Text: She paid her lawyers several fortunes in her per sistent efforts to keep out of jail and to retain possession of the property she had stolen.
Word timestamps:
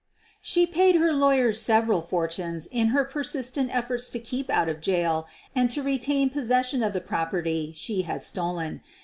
She 0.41 0.65
paid 0.65 0.95
her 0.95 1.13
lawyers 1.13 1.61
several 1.61 2.01
fortunes 2.01 2.65
in 2.65 2.87
her 2.87 3.03
per 3.05 3.21
sistent 3.21 3.69
efforts 3.69 4.09
to 4.09 4.17
keep 4.19 4.49
out 4.49 4.67
of 4.67 4.81
jail 4.81 5.27
and 5.55 5.69
to 5.69 5.83
retain 5.83 6.31
possession 6.31 6.81
of 6.81 6.93
the 6.93 6.99
property 7.01 7.71
she 7.75 8.01
had 8.01 8.23
stolen. 8.23 8.81